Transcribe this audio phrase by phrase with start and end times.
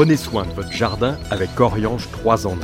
[0.00, 2.56] Prenez soin de votre jardin avec Oriange 3 en 1.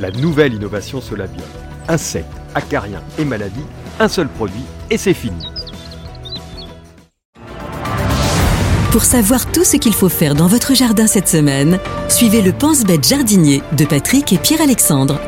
[0.00, 1.44] La nouvelle innovation Solabio.
[1.86, 3.62] Insectes, acariens et maladies,
[4.00, 5.40] un seul produit et c'est fini.
[8.90, 13.06] Pour savoir tout ce qu'il faut faire dans votre jardin cette semaine, suivez le Pense-Bête
[13.06, 15.20] jardinier de Patrick et Pierre-Alexandre.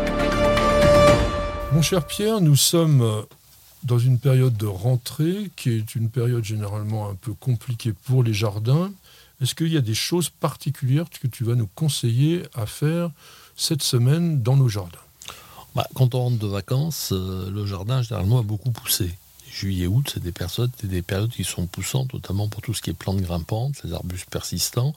[1.73, 3.23] Mon cher Pierre, nous sommes euh,
[3.85, 8.35] dans une période de rentrée qui est une période généralement un peu compliquée pour les
[8.35, 8.91] jardins.
[9.43, 13.11] Est-ce qu'il y a des choses particulières que tu vas nous conseiller à faire
[13.57, 14.99] cette semaine dans nos jardins?
[15.75, 19.13] Bah, Quand on rentre de vacances, euh, le jardin généralement a beaucoup poussé.
[19.53, 22.89] Juillet, août, c'est des périodes, des périodes qui sont poussantes, notamment pour tout ce qui
[22.89, 24.95] est plantes grimpantes, les arbustes persistants.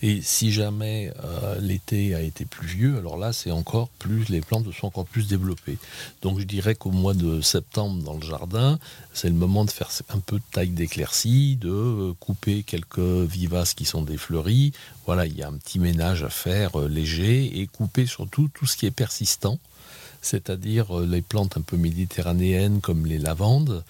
[0.00, 4.64] Et si jamais euh, l'été a été pluvieux, alors là, c'est encore plus, les plantes
[4.72, 5.76] sont encore plus développées.
[6.22, 8.78] Donc je dirais qu'au mois de septembre, dans le jardin,
[9.12, 13.74] c'est le moment de faire un peu de taille d'éclaircie, de euh, couper quelques vivaces
[13.74, 14.72] qui sont défleuries.
[15.04, 18.64] Voilà, il y a un petit ménage à faire euh, léger et couper surtout tout
[18.64, 19.58] ce qui est persistant,
[20.22, 23.84] c'est-à-dire les plantes un peu méditerranéennes comme les lavandes.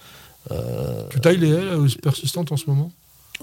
[1.09, 2.91] tu tailles les haies persistantes en ce moment?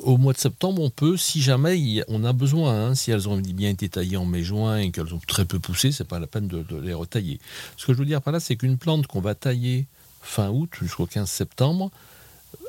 [0.03, 3.37] Au mois de septembre, on peut, si jamais on a besoin, hein, si elles ont
[3.37, 6.47] bien été taillées en mai-juin et qu'elles ont très peu poussé, c'est pas la peine
[6.47, 7.39] de, les retailler.
[7.77, 9.87] Ce que je veux dire par là, c'est qu'une plante qu'on va tailler
[10.23, 11.91] fin août jusqu'au 15 septembre,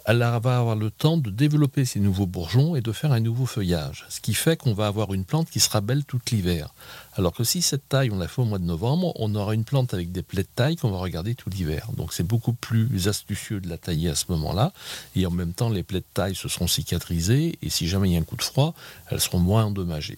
[0.05, 3.45] elle va avoir le temps de développer ses nouveaux bourgeons et de faire un nouveau
[3.45, 4.05] feuillage.
[4.09, 6.73] Ce qui fait qu'on va avoir une plante qui sera belle tout l'hiver.
[7.15, 9.63] Alors que si cette taille, on la fait au mois de novembre, on aura une
[9.63, 11.87] plante avec des plaies de taille qu'on va regarder tout l'hiver.
[11.95, 14.73] Donc c'est beaucoup plus astucieux de la tailler à ce moment-là.
[15.15, 18.13] Et en même temps, les plaies de taille se seront cicatrisées et si jamais il
[18.13, 18.73] y a un coup de froid,
[19.09, 20.17] elles seront moins endommagées.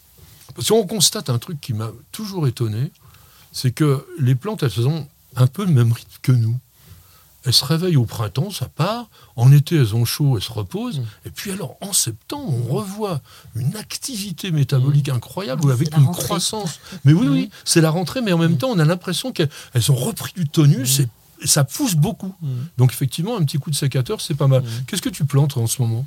[0.55, 2.91] Parce qu'on constate un truc qui m'a toujours étonné,
[3.51, 6.57] c'est que les plantes, elles ont un peu le même rythme que nous
[7.45, 9.09] elles se réveillent au printemps, ça part.
[9.35, 10.99] En été, elles ont chaud, elles se reposent.
[10.99, 11.05] Mm.
[11.25, 13.21] Et puis alors, en septembre, on revoit
[13.55, 15.15] une activité métabolique mm.
[15.15, 16.79] incroyable avec une croissance.
[17.05, 17.49] Mais oui, oui, mm.
[17.65, 19.49] c'est la rentrée, mais en même temps, on a l'impression qu'elles
[19.89, 21.01] ont repris du tonus
[21.41, 22.33] et ça pousse beaucoup.
[22.77, 24.63] Donc effectivement, un petit coup de sécateur, c'est pas mal.
[24.87, 26.05] Qu'est-ce que tu plantes en ce moment?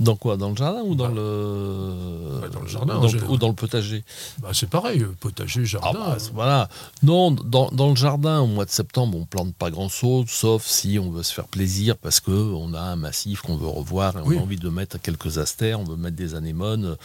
[0.00, 0.36] Dans quoi?
[0.36, 4.02] Dans le jardin ou dans bah, le dans le jardin ou dans le potager?
[4.38, 6.00] Bah, C'est pareil, potager, jardin.
[6.02, 6.68] Ah, bah, voilà.
[7.02, 10.66] Non, dans, dans, le jardin au mois de septembre, on plante pas grand chose, sauf
[10.66, 14.16] si on veut se faire plaisir parce que on a un massif qu'on veut revoir
[14.16, 16.96] et on a envie de mettre quelques astères, on veut mettre des anémones.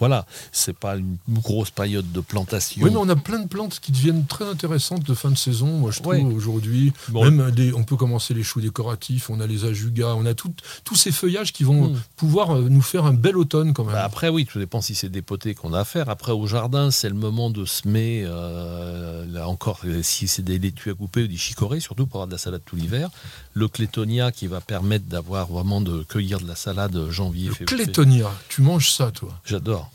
[0.00, 2.82] Voilà, c'est pas une grosse période de plantation.
[2.82, 5.66] Oui, mais on a plein de plantes qui deviennent très intéressantes de fin de saison.
[5.66, 10.14] Moi, je trouve aujourd'hui, même on peut commencer les choux décoratifs, on a les ajugas,
[10.16, 12.00] on a tous ces feuillages qui vont hmm.
[12.16, 13.94] pouvoir euh, nous faire un bel automne quand même.
[13.94, 16.08] Bah, après, oui, tout dépend si c'est des potés qu'on a à faire.
[16.08, 20.90] Après, au jardin, c'est le moment de semer, euh, là encore, si c'est des laitues
[20.90, 23.10] à couper ou des chicorées, surtout pour avoir de la salade tout l'hiver.
[23.52, 28.30] Le clétonia qui va permettre d'avoir vraiment de cueillir de la salade janvier, le Clétonia,
[28.48, 29.30] tu manges ça, toi?
[29.44, 29.90] J'adore.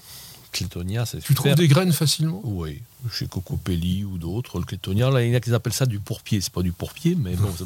[0.51, 5.09] Clétonia, c'est Tu trouves des graines facilement Oui chez Cocopelli ou d'autres, le clétonia.
[5.09, 6.41] Là, il y a qui appellent ça du pourpier.
[6.41, 7.65] C'est pas du pourpier, mais bon, ça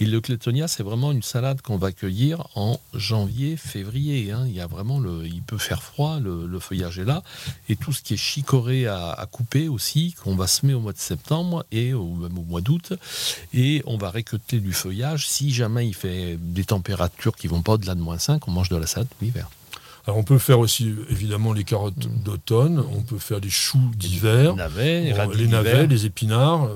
[0.00, 4.32] Et le clétonia, c'est vraiment une salade qu'on va cueillir en janvier, février.
[4.32, 4.44] Hein.
[4.46, 7.22] Il y a vraiment le, il peut faire froid, le, feuillage est là,
[7.68, 10.98] et tout ce qui est chicoré à, couper aussi, qu'on va semer au mois de
[10.98, 12.92] septembre et au, même au mois d'août,
[13.52, 15.28] et on va récolter du feuillage.
[15.28, 18.68] Si jamais il fait des températures qui vont pas au-delà de moins 5, on mange
[18.68, 19.50] de la salade l'hiver.
[20.06, 22.22] Alors on peut faire aussi évidemment les carottes mm.
[22.24, 26.68] d'automne, on peut faire des choux d'hiver, les navets, les épinards,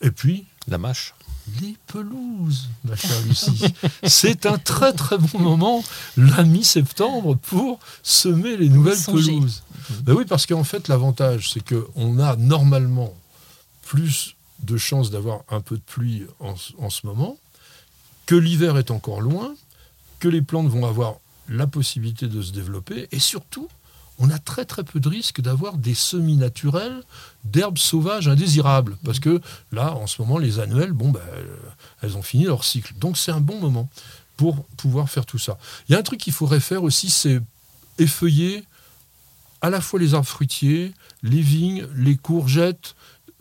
[0.00, 1.14] et puis la mâche.
[1.60, 3.74] Les pelouses, ma chère Lucie.
[4.04, 5.82] C'est un très très bon moment,
[6.16, 9.64] la mi-septembre, pour semer les nouvelles pelouses.
[10.02, 13.12] Ben oui, parce qu'en fait, l'avantage, c'est qu'on a normalement
[13.82, 17.36] plus de chances d'avoir un peu de pluie en, en ce moment,
[18.26, 19.52] que l'hiver est encore loin,
[20.20, 21.16] que les plantes vont avoir
[21.50, 23.68] la possibilité de se développer et surtout,
[24.18, 27.02] on a très très peu de risques d'avoir des semis naturels
[27.44, 28.96] d'herbes sauvages indésirables.
[29.04, 29.40] Parce que
[29.72, 31.20] là, en ce moment, les annuelles, bon, ben,
[32.02, 32.94] elles ont fini leur cycle.
[32.98, 33.88] Donc c'est un bon moment
[34.36, 35.58] pour pouvoir faire tout ça.
[35.88, 37.40] Il y a un truc qu'il faudrait faire aussi, c'est
[37.98, 38.64] effeuiller
[39.62, 42.94] à la fois les arbres fruitiers, les vignes, les courgettes,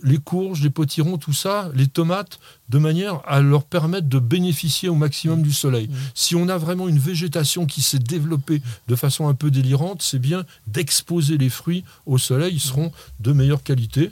[0.04, 4.90] les courges, les potirons, tout ça, les tomates, de manière à leur permettre de bénéficier
[4.90, 5.88] au maximum du soleil.
[5.88, 5.96] Mmh.
[6.14, 10.20] Si on a vraiment une végétation qui s'est développée de façon un peu délirante, c'est
[10.20, 14.12] bien d'exposer les fruits au soleil, ils seront de meilleure qualité.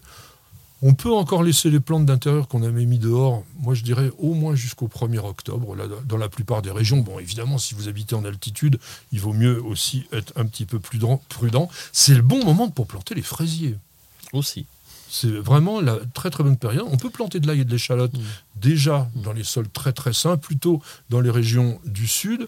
[0.84, 4.36] On peut encore laisser les plantes d'intérieur qu'on avait mis dehors, moi je dirais au
[4.36, 6.98] moins jusqu'au 1er octobre, là, dans la plupart des régions.
[6.98, 8.80] Bon, évidemment, si vous habitez en altitude,
[9.12, 11.00] il vaut mieux aussi être un petit peu plus
[11.30, 11.69] prudent.
[11.92, 13.75] C'est le bon moment pour planter les fraisiers.
[14.34, 14.66] Aussi.
[15.09, 16.86] C'est vraiment la très très bonne période.
[16.92, 18.12] On peut planter de l'ail et de l'échalote
[18.56, 22.48] déjà dans les sols très très sains, plutôt dans les régions du sud.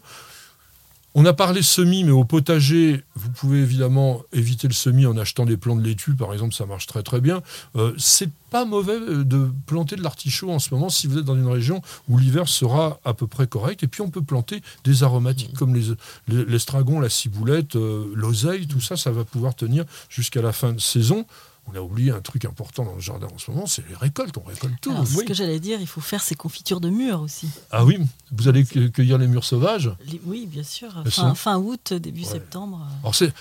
[1.15, 5.45] On a parlé semis, mais au potager, vous pouvez évidemment éviter le semis en achetant
[5.45, 7.41] des plants de laitue, par exemple, ça marche très très bien.
[7.75, 11.25] Euh, c'est pas mauvais euh, de planter de l'artichaut en ce moment si vous êtes
[11.25, 13.81] dans une région où l'hiver sera à peu près correct.
[13.81, 15.95] Et puis on peut planter des aromatiques comme les,
[16.27, 20.79] l'estragon, la ciboulette, euh, l'oseille, tout ça, ça va pouvoir tenir jusqu'à la fin de
[20.79, 21.25] saison
[21.71, 24.37] on a oublié un truc important dans le jardin en ce moment, c'est les récoltes.
[24.37, 24.93] On récolte tout.
[25.05, 27.49] C'est ce que j'allais dire, il faut faire ses confitures de mûres aussi.
[27.71, 27.99] Ah oui,
[28.31, 29.91] vous allez cueillir les mûres sauvages
[30.25, 31.03] Oui, bien sûr.
[31.07, 32.87] Fin, fin août, début septembre.
[33.01, 33.33] Alors c'est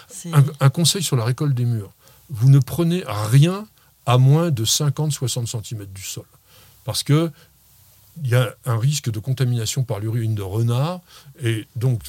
[0.60, 1.92] un, conseil sur la récolte des mûres.
[2.30, 3.66] Vous ne prenez rien
[4.06, 6.24] à moins de 50-60 cm du sol.
[6.84, 7.30] Parce que
[8.24, 11.00] il y a un risque de contamination par l'urine de renard.
[11.40, 12.02] Et donc,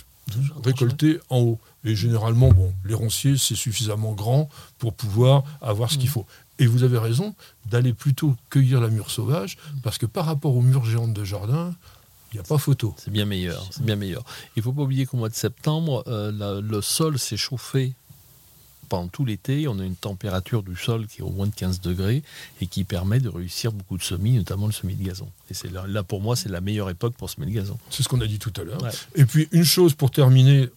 [0.63, 1.59] récolter en haut.
[1.83, 6.13] Et généralement, bon, les ronciers, c'est suffisamment grand pour pouvoir avoir ce qu'il mm.
[6.13, 6.25] faut.
[6.59, 7.35] Et vous avez raison
[7.67, 11.73] d'aller plutôt cueillir la mûre sauvage, parce que par rapport aux mûres géantes de jardin,
[12.31, 12.93] il n'y a pas photo.
[12.97, 13.65] C'est bien meilleur.
[13.71, 14.23] C'est bien meilleur.
[14.55, 17.93] Il ne faut pas oublier qu'au mois de septembre, euh, le sol s'est chauffé
[18.89, 21.80] pendant tout l'été, on a une température du sol qui est au moins de 15
[21.81, 22.24] degrés
[22.59, 25.30] et qui permet de réussir beaucoup de semis, notamment le semis de gazon.
[25.50, 27.77] Et c'est là, là, pour moi, c'est la meilleure époque pour semer le gazon.
[27.89, 28.81] C'est ce qu'on a dit tout à l'heure.
[29.15, 30.68] Et puis, une chose pour terminer,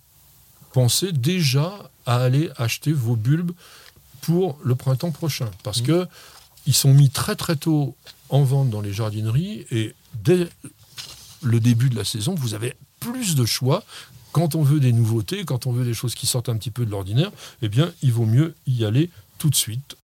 [0.73, 3.53] pensez déjà à aller acheter vos bulbes
[4.21, 5.51] pour le printemps prochain.
[5.63, 6.07] Parce qu'ils mmh.
[6.07, 6.11] que
[6.67, 7.97] ils sont mis très très tôt
[8.29, 10.49] en vente dans les jardineries et dès
[11.43, 13.83] le début de la saison, vous avez plus de choix
[14.33, 16.85] quand on veut des nouveautés, quand on veut des choses qui sortent un petit peu
[16.85, 17.31] de l'ordinaire,
[17.61, 19.97] eh bien, il vaut mieux y aller tout de suite